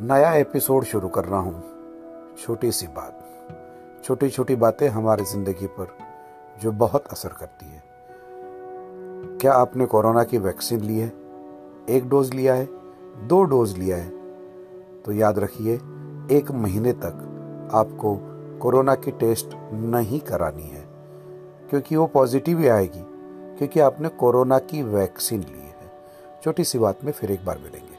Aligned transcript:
नया 0.00 0.32
एपिसोड 0.34 0.84
शुरू 0.84 1.08
कर 1.08 1.24
रहा 1.24 1.40
हूँ। 1.40 1.62
छोटी 2.44 2.72
सी 2.72 2.86
बात। 2.86 4.02
छोटी 4.04 4.30
छोटी 4.30 4.56
बातें 4.56 4.88
हमारी 4.88 5.24
ज़िंदगी 5.24 5.66
पर 5.66 5.96
जो 6.62 6.72
बहुत 6.72 7.06
असर 7.06 7.28
करती 7.28 7.66
है। 7.66 7.82
क्या 9.38 9.52
आपने 9.52 9.86
कोरोना 9.86 10.24
की 10.24 10.38
वैक्सीन 10.38 10.80
ली 10.80 10.98
है? 10.98 11.08
एक 11.88 12.08
डोज 12.08 12.34
लिया 12.34 12.54
है, 12.54 12.68
दो 13.26 13.42
डोज 13.42 13.78
लिया 13.78 13.96
है। 13.96 14.10
तो 15.02 15.12
याद 15.12 15.38
रखिए, 15.38 15.74
एक 16.38 16.50
महीने 16.50 16.92
तक 16.92 17.70
आपको 17.74 18.16
कोरोना 18.58 18.94
की 18.94 19.10
टेस्ट 19.10 19.54
नहीं 19.72 20.20
करानी 20.20 20.68
है, 20.68 20.84
क्योंकि 21.70 21.96
वो 21.96 22.06
पॉजिटिव 22.06 22.58
ही 22.58 22.68
आएगी, 22.68 23.04
क्योंकि 23.58 23.80
आपने 23.80 24.08
कोरोना 24.08 24.58
की 24.58 24.82
वैक्सीन 24.82 25.40
ली 25.40 25.60
है। 25.60 25.92
छोटी 26.42 26.64
सी 26.64 26.78
बात 26.78 27.04
में 27.04 27.12
फिर 27.12 27.30
एक 27.30 27.44
बार 27.44 27.58
मिलेंगे। 27.58 27.93